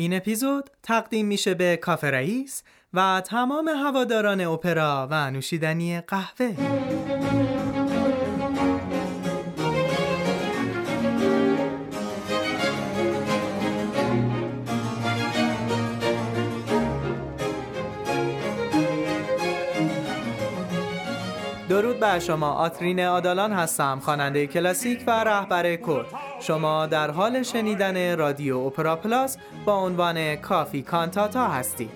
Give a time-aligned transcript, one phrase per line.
[0.00, 2.62] این اپیزود تقدیم میشه به کافه رئیس
[2.94, 6.56] و تمام هواداران اپرا و نوشیدنی قهوه.
[22.00, 26.06] درود شما آترین آدالان هستم خواننده کلاسیک و رهبر کور
[26.40, 31.90] شما در حال شنیدن رادیو اپرا پلاس با عنوان کافی کانتاتا هستید.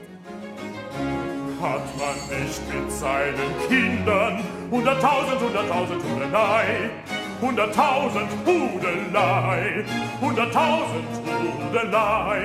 [7.45, 9.85] Hunderttausend Hudelei,
[10.21, 12.41] hunderttausend Hudelei,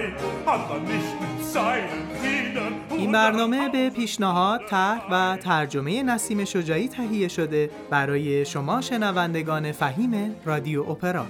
[0.45, 0.61] man
[0.93, 7.69] nicht mit seinen Kindern این برنامه به پیشنهاد، طرح و ترجمه نسیم شجاعی تهیه شده
[7.89, 11.25] برای شما شنوندگان فهیم رادیو اپرا.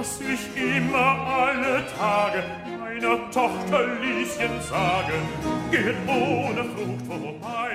[0.00, 0.44] Was ich
[0.76, 1.10] immer
[1.42, 2.42] alle Tage
[3.00, 5.20] meiner Tochter Lieschen sagen,
[5.70, 7.70] geht ohne Frucht vorbei.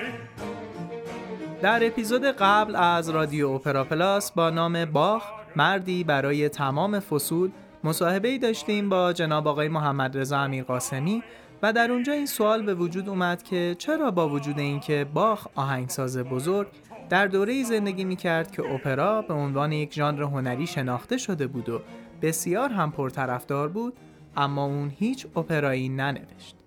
[1.66, 5.22] در اپیزود قبل از رادیو اپرا پلاس با نام باخ
[5.56, 7.50] مردی برای تمام فصول
[7.84, 11.22] مصاحبه داشتیم با جناب آقای محمد رضا امیر قاسمی
[11.62, 16.18] و در اونجا این سوال به وجود اومد که چرا با وجود اینکه باخ آهنگساز
[16.18, 16.68] بزرگ
[17.08, 21.68] در دوره زندگی می کرد که اپرا به عنوان یک ژانر هنری شناخته شده بود
[21.68, 21.80] و
[22.22, 23.94] بسیار هم پرطرفدار بود
[24.36, 26.65] اما اون هیچ اپرایی ننوشت.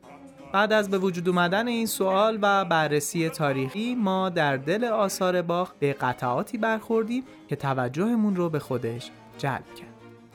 [0.52, 5.72] بعد از به وجود اومدن این سوال و بررسی تاریخی ما در دل آثار باخ
[5.80, 9.90] به قطعاتی برخوردیم که توجهمون رو به خودش جلب کرد.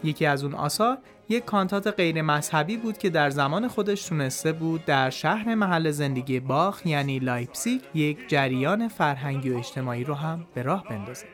[0.05, 0.98] یکی از اون آثار
[1.29, 6.41] یک کانتات غیر مذهبی بود که در زمان خودش تونسته بود در شهر محل زندگی
[6.41, 11.27] باخ یعنی لایپزیگ یک جریان فرهنگی و اجتماعی رو هم به راه بندازه.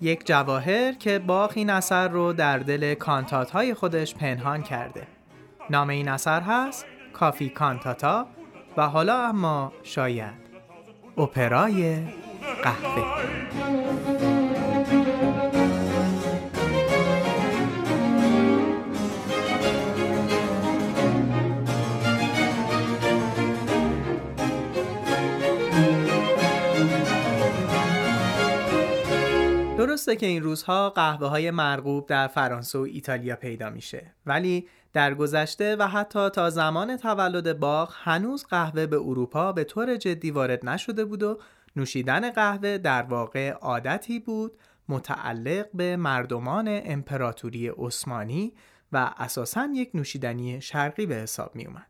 [0.00, 5.06] یک جواهر که باخ این اثر رو در دل کانتات های خودش پنهان کرده.
[5.70, 8.26] نام این اثر هست کافی کانتاتا
[8.76, 10.42] و حالا اما شاید
[11.18, 12.00] اپرای
[12.62, 13.22] قهوه.
[30.02, 35.14] درسته که این روزها قهوه های مرغوب در فرانسه و ایتالیا پیدا میشه ولی در
[35.14, 40.68] گذشته و حتی تا زمان تولد باغ هنوز قهوه به اروپا به طور جدی وارد
[40.68, 41.38] نشده بود و
[41.76, 44.52] نوشیدن قهوه در واقع عادتی بود
[44.88, 48.52] متعلق به مردمان امپراتوری عثمانی
[48.92, 51.86] و اساساً یک نوشیدنی شرقی به حساب می اومد.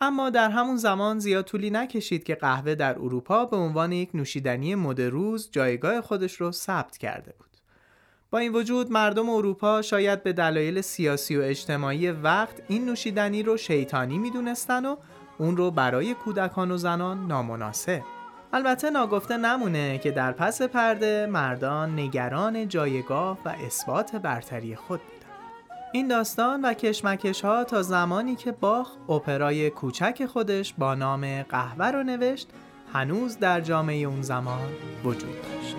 [0.00, 4.74] اما در همون زمان زیاد طولی نکشید که قهوه در اروپا به عنوان یک نوشیدنی
[4.74, 7.47] مدروز جایگاه خودش رو ثبت کرده بود.
[8.30, 13.56] با این وجود مردم اروپا شاید به دلایل سیاسی و اجتماعی وقت این نوشیدنی رو
[13.56, 14.96] شیطانی می‌دونستن و
[15.38, 18.02] اون رو برای کودکان و زنان نامناسب.
[18.52, 25.32] البته ناگفته نمونه که در پس پرده مردان نگران جایگاه و اثبات برتری خود بودن.
[25.92, 31.86] این داستان و کشمکش ها تا زمانی که باخ اپرای کوچک خودش با نام قهوه
[31.86, 32.48] رو نوشت
[32.92, 34.68] هنوز در جامعه اون زمان
[35.04, 35.76] وجود داشت.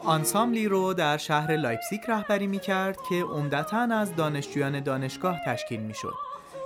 [0.00, 5.80] باخ آنسامبلی رو در شهر لایپزیگ رهبری می کرد که عمدتا از دانشجویان دانشگاه تشکیل
[5.80, 6.14] می شد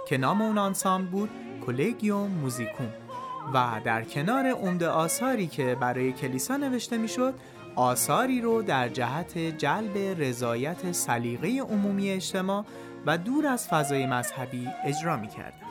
[0.09, 1.31] که نام اون آنسامبل بود
[1.67, 2.93] Collegium Musicum
[3.55, 7.35] و در کنار عمده آثاری که برای کلیسا نوشته می شد
[7.77, 12.65] آثاری رو در جهت جلب رضایت سلیقه عمومی اجتماع
[13.07, 15.64] و دور از فضای مذهبی اجرا می کرد.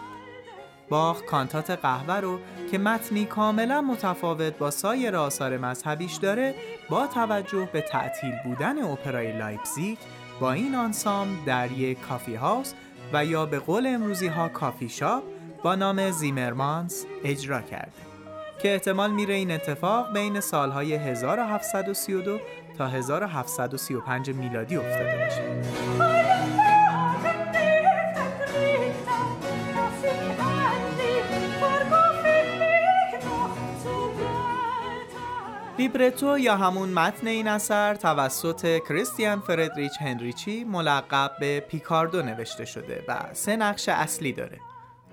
[0.89, 2.39] باخ کانتات قهوه رو
[2.71, 6.55] که متنی کاملا متفاوت با سایر آثار مذهبیش داره
[6.89, 9.97] با توجه به تعطیل بودن اپرای لایپزیگ
[10.39, 12.73] با این آنسامبل در یک coffee house
[13.13, 15.23] و یا به قول امروزی ها کافی شاپ
[15.63, 17.91] با نام زیمرمانس اجرا کرده
[18.61, 22.39] که احتمال میره این اتفاق بین سالهای 1732
[22.77, 26.62] تا 1735 میلادی افتاده باشه.
[35.77, 43.03] لیبرتو یا همون متن این اثر توسط کریستیان فردریچ هنریچی ملقب به پیکاردو نوشته شده
[43.07, 44.59] و سه نقش اصلی داره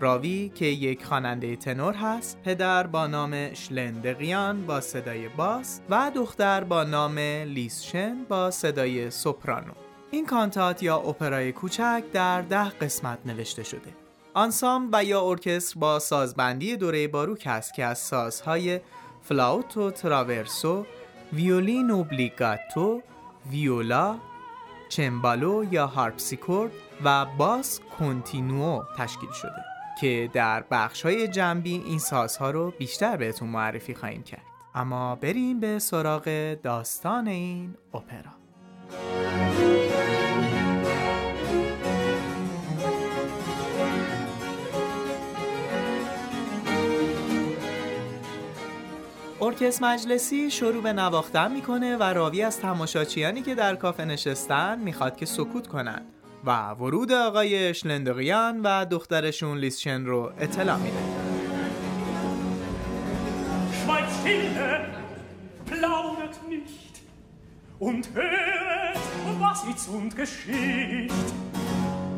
[0.00, 6.64] راوی که یک خواننده تنور هست پدر با نام شلندریان با صدای باس و دختر
[6.64, 9.72] با نام لیسشن با صدای سوپرانو
[10.10, 13.94] این کانتات یا اپرای کوچک در ده قسمت نوشته شده.
[14.34, 18.80] آنسامبل و یا ارکستر با سازبندی دوره باروک است که از سازهای
[19.22, 20.86] فلاوتو تراورسو،
[21.32, 23.02] ویولین اوبلیگاتو،
[23.50, 24.18] ویولا،
[24.88, 26.72] چمبالو یا هارپسیکورد
[27.04, 29.64] و باس کنتینوو تشکیل شده
[30.00, 34.42] که در بخش های جنبی این سازها رو بیشتر بهتون معرفی خواهیم کرد.
[34.74, 38.39] اما بریم به سراغ داستان این اپرا.
[49.50, 55.16] ارکست مجلسی شروع به نواختن می‌کنه و راوی از تماشاچیانی که در کافه نشستن می‌خواد
[55.16, 56.06] که سکوت کنند
[56.44, 60.98] و ورود آقای شلندقیان و دخترشون لیسچن رو اطلاع میده
[67.88, 69.04] und höret,
[69.40, 71.12] was jetzt und geschieht.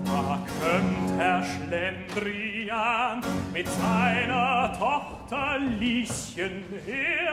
[0.06, 3.16] Da kömmt Herr Schlendrian
[3.56, 5.46] mit seiner Tochter
[5.80, 6.56] Lieschen
[6.86, 7.32] her.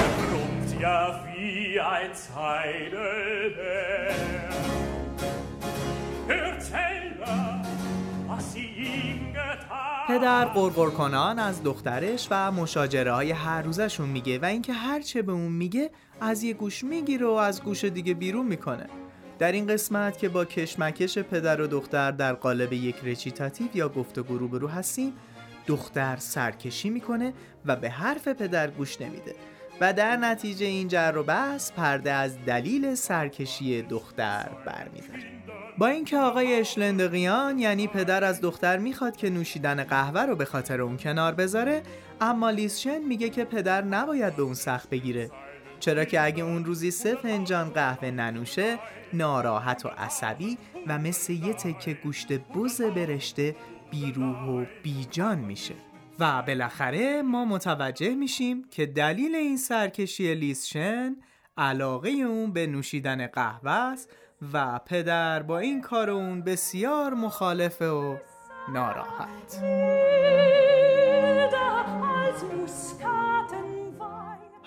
[0.00, 4.14] Er brummt ja wie ein Zeidelbär.
[6.28, 7.62] Erzähler,
[8.28, 10.06] was sie ihm getan.
[10.08, 15.22] پدر قرقر کنان از دخترش و مشاجره های هر روزشون میگه و اینکه هر چه
[15.22, 15.90] به اون میگه
[16.20, 18.86] از یه گوش می‌گیره و از گوش دیگه بیرون می‌کنه
[19.40, 24.38] در این قسمت که با کشمکش پدر و دختر در قالب یک رچیتاتیو یا گفتگو
[24.38, 25.12] روبرو هستیم
[25.66, 27.32] دختر سرکشی می‌کنه
[27.66, 29.34] و به حرف پدر گوش نمیده
[29.80, 35.30] و در نتیجه این جر و بحث پرده از دلیل سرکشی دختر برمیداره.
[35.78, 40.80] با اینکه آقای اشلندقیان یعنی پدر از دختر می‌خواد که نوشیدن قهوه رو به خاطر
[40.80, 41.82] اون کنار بذاره
[42.20, 45.30] اما لیسشن میگه که پدر نباید به اون سخت بگیره.
[45.80, 48.78] چرا که اگه اون روزی سه فنجان قهوه ننوشه
[49.12, 53.56] ناراحت و عصبی و مثل یه تکه گوشت بز برشته
[53.90, 55.74] بیروح و بیجان میشه.
[56.18, 61.16] و بالاخره ما متوجه میشیم که دلیل این سرکشی لیسشن
[61.56, 64.10] علاقه اون به نوشیدن قهوه است
[64.52, 68.16] و پدر با این کار اون بسیار مخالفه و
[68.72, 69.60] ناراحت.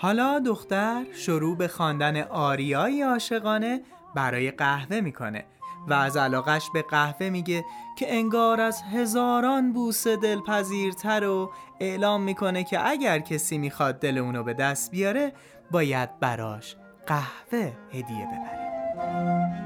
[0.03, 3.81] حالا دختر شروع به خواندن آریایی عاشقانه
[4.15, 5.45] برای قهوه می‌کنه
[5.87, 7.65] و از علاقش به قهوه میگه
[7.97, 14.43] که انگار از هزاران بوسه دلپذیرتر و اعلام می‌کنه که اگر کسی می‌خواد دل اونو
[14.43, 15.33] به دست بیاره
[15.71, 16.75] باید براش
[17.07, 19.62] قهوه هدیه ببره.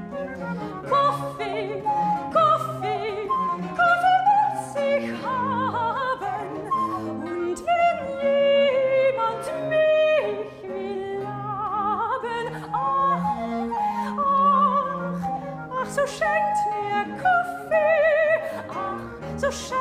[19.50, 19.77] so shy.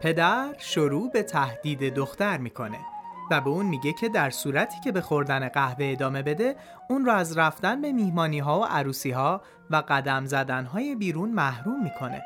[0.00, 2.78] پدر شروع به تهدید دختر می‌کنه
[3.30, 6.56] و به اون میگه که در صورتی که به خوردن قهوه ادامه بده
[6.88, 11.30] اون رو از رفتن به میهمانی ها و عروسی ها و قدم زدن های بیرون
[11.30, 12.22] محروم می‌کنه.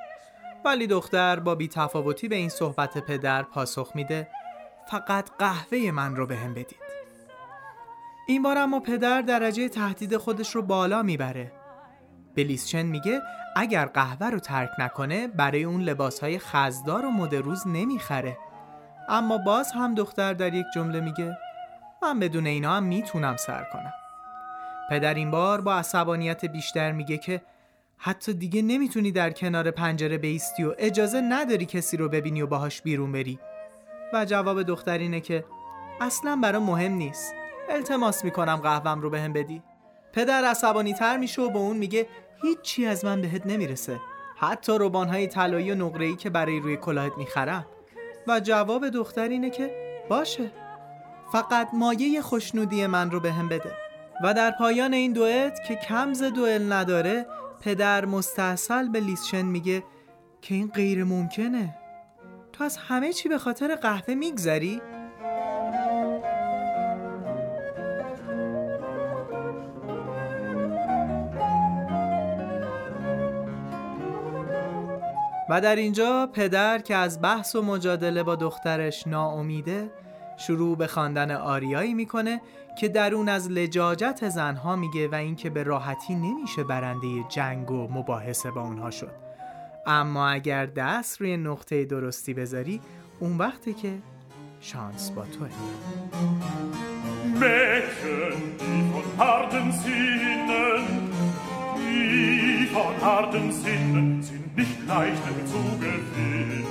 [0.65, 4.29] ولی دختر با بیتفاوتی به این صحبت پدر پاسخ میده
[4.91, 6.83] فقط قهوه من رو به بدید.
[8.27, 11.62] این بار اما پدر درجه تهدید خودش رو بالا می‌بره
[12.37, 13.21] بلیسچن میگه
[13.57, 18.39] اگر قهوه رو ترک نکنه برای اون لباسهای خزدار و مدروز نمی‌خره.
[19.09, 21.39] اما باز هم دختر در یک جمله میگه
[22.03, 23.93] من بدون اینا هم می‌تونم سر کنم.
[24.91, 27.43] پدر این بار با عصبانیت بیشتر میگه که
[27.97, 32.83] حتی دیگه نمی‌تونی در کنار پنجره بیستی و اجازه نداری کسی رو ببینی و باهاش
[32.83, 33.39] بیرون بری.
[34.13, 35.45] و جواب دختر اینه که
[36.01, 37.35] اصلا برا مهم نیست.
[37.71, 39.63] التماس می‌کنم قهوم رو بهم بدی.
[40.13, 42.07] پدر عصبانی تر میشه و به اون میگه
[42.43, 44.01] هیچی از من بهت نمی‌رسه.
[44.37, 47.67] حتی روبانهای طلایی و نقره‌ای که برای روی کلاهت می‌خرم.
[48.27, 49.75] و جواب دختر اینه که
[50.09, 50.51] باشه.
[51.33, 53.73] فقط مایه خوشنودی من رو بهم به بده.
[54.25, 57.27] و در پایان این دوئت که کمز دوئل نداره
[57.61, 59.83] پدر مستحصل به لیسشن میگه
[60.43, 61.75] که این غیر ممکنه
[62.53, 64.83] تو از همه چی به خاطر قهوه میگذری؟
[75.53, 79.91] و در اینجا پدر که از بحث و مجادله با دخترش ناامیده
[80.37, 82.41] شروع به خواندن آریایی می‌کنه
[82.79, 88.51] که درون از لجاجت زنها میگه و اینکه به راحتی نمیشه برنده جنگ و مباحثه
[88.51, 89.13] با اونها شد.
[89.87, 92.81] اما اگر دست روی نقطه درستی بذاری
[93.21, 93.99] اون وقته که
[94.61, 95.49] شانس با توه.
[98.63, 100.85] Die von harten Sinnen,
[101.79, 104.42] die von harten Sinnen sind.
[104.57, 106.67] Nicht leicht zu gewinnen.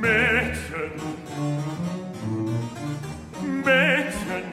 [0.00, 0.92] Mädchen,
[3.64, 4.46] Mädchen,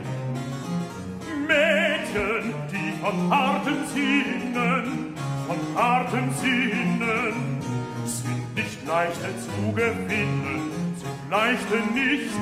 [1.47, 5.15] Mädchen, die von harten Sinnen,
[5.47, 7.59] von harten Sinnen,
[8.05, 12.39] sind nicht leichte zu gewinnen, sind leichte nicht,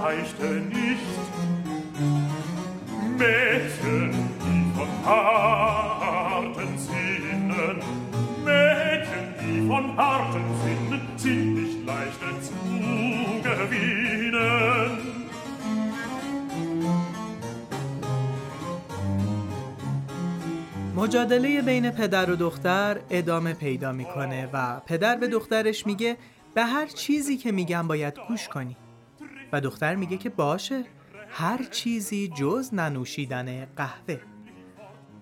[0.00, 1.18] leichte nicht.
[3.18, 4.27] Mädchen,
[4.78, 7.76] von harten Sinnen,
[8.44, 12.58] Mädchen, die von harten Sinnen, sind nicht leichte zu
[13.48, 14.92] gewinnen.
[20.96, 26.16] مجادله بین پدر و دختر ادامه پیدا می‌کنه و پدر به دخترش میگه
[26.54, 28.76] به هر چیزی که میگم باید گوش کنی.
[29.52, 30.84] و دختر میگه که باشه
[31.30, 34.18] هر چیزی جز ننوشیدن قهوه.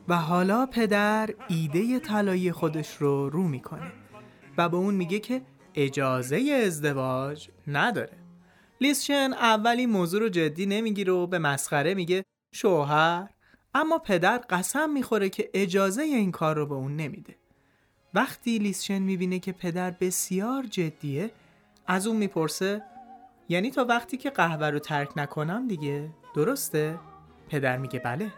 [0.09, 3.93] و حالا پدر ایده طلایی خودش رو رو می‌کنه
[4.59, 5.43] و به اون میگه که
[5.75, 8.19] اجازه ازدواج نداره.
[8.81, 13.29] لیسشن اولی موضوع رو جدی نمی‌گیره و به مسخره میگه شوهر؟
[13.75, 17.37] اما پدر قسم می‌خوره که اجازه این کار رو به اون نمیده.
[18.15, 21.31] وقتی لیسشن می‌بینه که پدر بسیار جدیه
[21.87, 22.83] از اون می‌پرسه
[23.49, 26.99] یعنی تا وقتی که قهوه رو ترک نکنم دیگه؟ درسته؟
[27.49, 28.33] پدر میگه بله.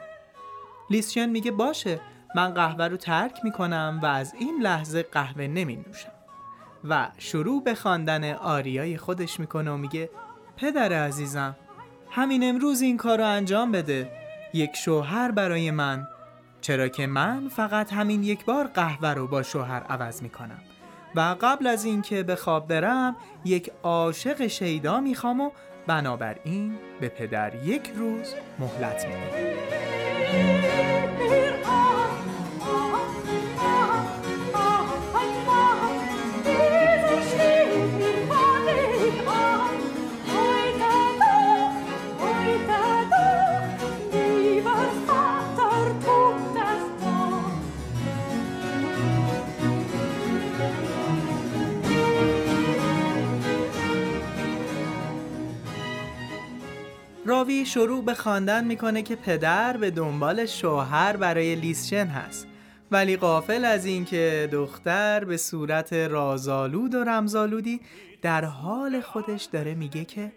[0.90, 2.00] لیسشن میگه باشه
[2.34, 6.12] من قهوه رو ترک می‌کنم و از این لحظه قهوه نمی نوشم
[6.84, 10.10] و شروع به خواندن آریای خودش می‌کنه و میگه
[10.56, 11.56] پدر عزیزم
[12.10, 14.12] همین امروز این کار رو انجام بده.
[14.54, 16.08] یک شوهر برای من
[16.60, 20.58] چرا که من فقط همین یک بار قهوه رو با شوهر عوض می‌کنم.
[21.14, 25.50] و قبل از اینکه به خواب برم یک عاشق شیدا می‌خوام و
[25.88, 30.97] بنابراین به پدر یک روز مهلت میدم
[57.48, 62.46] راوی شروع به خواندن می‌کنه که پدر به دنبال شوهر برای لیسشن هست.
[62.90, 67.80] ولی قافل از اینکه دختر به صورت رازآلود و رمزآلودی
[68.22, 70.32] در حال خودش داره میگه که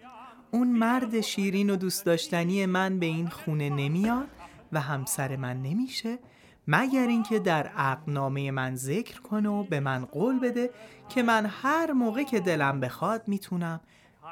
[0.51, 4.27] اون مرد شیرین و دوست داشتنی من به این خونه نمیاد
[4.71, 6.19] و همسر من نمیشه
[6.67, 10.69] مگر اینکه در عقدنامه من ذکر کنه و به من قول بده
[11.09, 13.81] که من هر موقع که دلم بخواد می‌تونم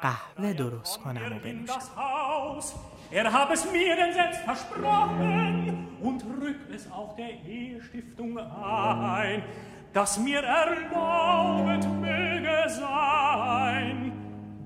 [0.01, 2.75] قهوه درست کنم و بنوشم das Haus.
[3.11, 9.43] Er hab es mir denn selbst versprochen und rückt es auch der Ehestiftung ein,
[9.93, 14.11] dass mir erlaubet möge sein,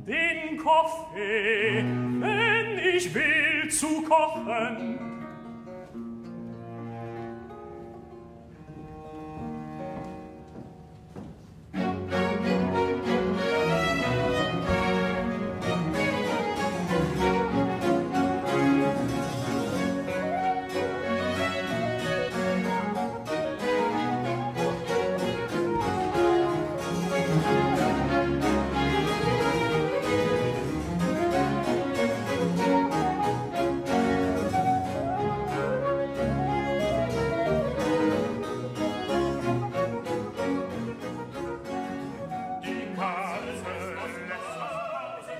[0.07, 1.83] den Kaffee,
[2.23, 5.12] wenn ich will, zu kochen.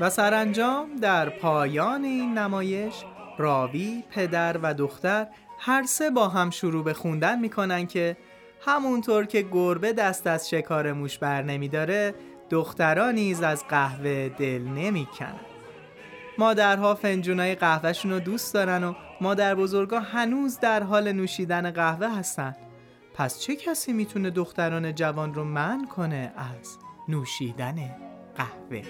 [0.01, 2.95] و سرانجام در پایان این نمایش
[3.39, 5.27] راوی، پدر و دختر
[5.59, 8.17] هر سه با هم شروع به خوندن می‌کنن که
[8.67, 12.15] همونطور که گربه دست از شکار موش بر نمیداره
[12.51, 15.41] دختران نیز از قهوه دل نمی‌کنن.
[16.39, 22.57] مادرها فنجونای قهوهشون رو دوست دارن و مادر بزرگا هنوز در حال نوشیدن قهوه هستن.
[23.15, 27.75] پس چه کسی می‌تونه دختران جوان رو من کنه از نوشیدن
[28.38, 28.84] قهوه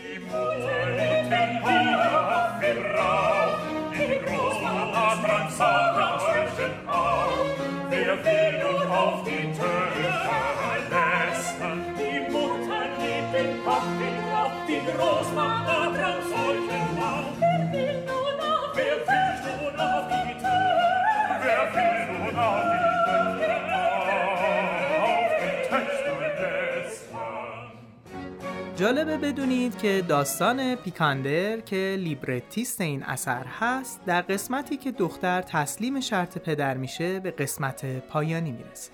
[28.84, 36.00] جالبه بدونید که داستان پیکاندر که لیبرتیست این اثر هست در قسمتی که دختر تسلیم
[36.00, 38.92] شرط پدر میشه به قسمت پایانی می‌رسه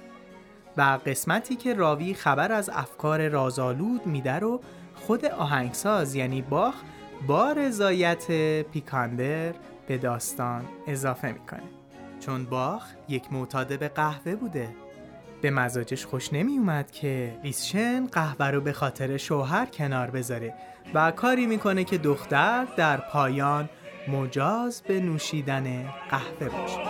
[0.76, 4.60] و قسمتی که راوی خبر از افکار رازآلود میده رو
[4.94, 6.74] خود آهنگساز یعنی باخ
[7.26, 8.26] با رضایت
[8.62, 9.54] پیکاندر
[9.86, 11.62] به داستان اضافه می‌کنه.
[12.20, 14.68] چون باخ یک معتاد به قهوه بوده
[15.42, 20.54] به مزاجش خوش نمی اومد که لیسشن قهوه رو به خاطر شوهر کنار بذاره
[20.94, 23.68] و کاری می‌کنه که دختر در پایان
[24.08, 26.80] مجاز به نوشیدن قهوه باشه.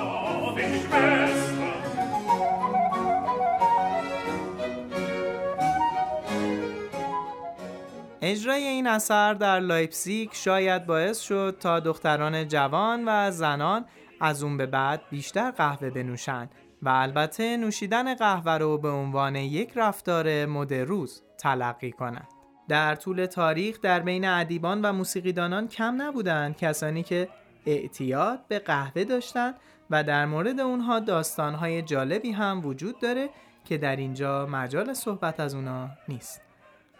[8.23, 13.85] اجرای این اثر در لایپزیگ شاید باعث شد تا دختران جوان و زنان
[14.21, 16.51] از اون به بعد بیشتر قهوه بنوشند
[16.83, 22.29] و البته نوشیدن قهوه رو به عنوان یک رفتار مد روز تلقی کنند.
[22.69, 27.29] در طول تاریخ در بین ادیبان و موسیقیدانان کم نبودند کسانی که
[27.67, 29.55] اعتیاد به قهوه داشتند
[29.91, 33.31] و در مورد اونها داستانهای جالبی هم وجود داره
[33.65, 36.41] که در اینجا مجال صحبت از اونا نیست.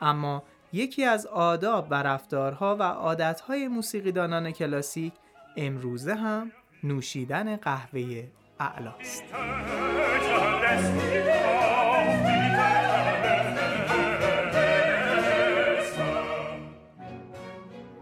[0.01, 5.13] اما یکی از آداب و رفتارها و عادتهای موسیقیدانان کلاسیک
[5.57, 6.53] امروزه هم
[6.85, 8.25] نوشیدن قهوه
[8.61, 9.25] اعلاست.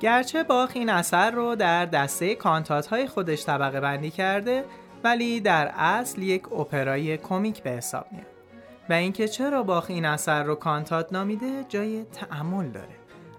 [0.00, 4.64] گرچه باخ این اثر رو در دسته کانتات های خودش طبقه بندی کرده
[5.04, 8.26] ولی در اصل یک اپرای کمیک به حساب میاد.
[8.88, 12.98] و اینکه چرا باخ این اثر رو کانتات نامیده جای تعمل داره.